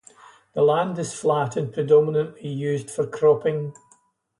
The 0.53 0.63
land 0.63 0.97
is 0.97 1.13
flat 1.13 1.55
and 1.55 1.71
predominantly 1.71 2.49
used 2.49 2.89
for 2.89 3.05
cropping. 3.05 3.75